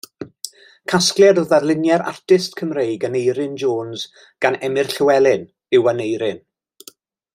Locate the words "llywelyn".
4.95-5.47